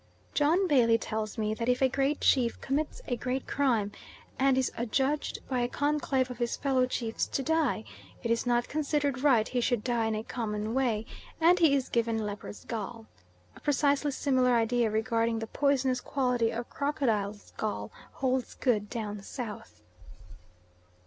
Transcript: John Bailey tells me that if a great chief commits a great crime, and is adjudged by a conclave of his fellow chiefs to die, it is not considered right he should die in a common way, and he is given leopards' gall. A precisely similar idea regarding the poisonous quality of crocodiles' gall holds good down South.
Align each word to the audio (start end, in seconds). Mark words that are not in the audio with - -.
John 0.33 0.67
Bailey 0.67 0.97
tells 0.97 1.37
me 1.37 1.53
that 1.53 1.69
if 1.69 1.79
a 1.79 1.87
great 1.87 2.21
chief 2.21 2.59
commits 2.59 3.03
a 3.05 3.15
great 3.15 3.45
crime, 3.45 3.91
and 4.39 4.57
is 4.57 4.71
adjudged 4.75 5.47
by 5.47 5.59
a 5.59 5.67
conclave 5.67 6.31
of 6.31 6.39
his 6.39 6.57
fellow 6.57 6.87
chiefs 6.87 7.27
to 7.27 7.43
die, 7.43 7.83
it 8.23 8.31
is 8.31 8.47
not 8.47 8.67
considered 8.67 9.21
right 9.21 9.47
he 9.47 9.61
should 9.61 9.83
die 9.83 10.07
in 10.07 10.15
a 10.15 10.23
common 10.23 10.73
way, 10.73 11.05
and 11.39 11.59
he 11.59 11.75
is 11.75 11.87
given 11.87 12.17
leopards' 12.25 12.65
gall. 12.65 13.05
A 13.55 13.59
precisely 13.59 14.09
similar 14.09 14.53
idea 14.55 14.89
regarding 14.89 15.37
the 15.37 15.45
poisonous 15.45 16.01
quality 16.01 16.49
of 16.49 16.67
crocodiles' 16.71 17.53
gall 17.55 17.91
holds 18.13 18.55
good 18.55 18.89
down 18.89 19.21
South. 19.21 19.83